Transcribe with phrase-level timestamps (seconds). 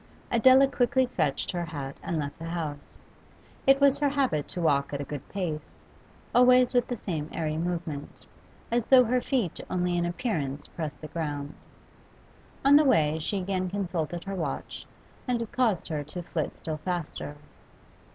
[0.31, 3.03] Adela quickly fetched her hat and left the house.
[3.67, 5.77] It was her habit to walk at a good pace,
[6.33, 8.25] always with the same airy movement,
[8.71, 11.53] as though her feet only in appearance pressed the ground.
[12.65, 14.87] On the way she again consulted her watch,
[15.27, 17.35] and it caused her to flit still faster.